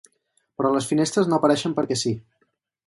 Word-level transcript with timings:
Però 0.61 0.71
les 0.77 0.89
finestres 0.93 1.31
no 1.33 1.39
apareixen 1.41 1.77
perquè 1.81 2.03
sí. 2.07 2.17